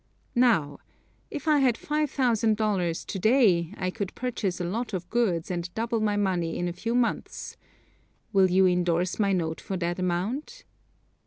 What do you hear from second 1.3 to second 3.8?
I had $5,000 to day